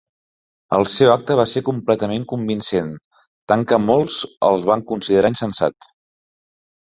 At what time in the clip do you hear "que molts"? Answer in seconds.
3.73-4.17